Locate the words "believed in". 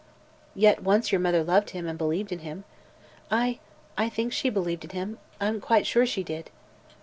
1.95-2.39, 4.49-4.89